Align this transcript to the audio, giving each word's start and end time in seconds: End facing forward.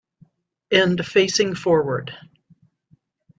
End 0.71 1.05
facing 1.05 1.53
forward. 1.53 2.11